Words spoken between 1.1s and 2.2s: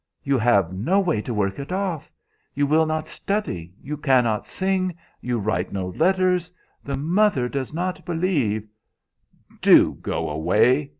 to work it off.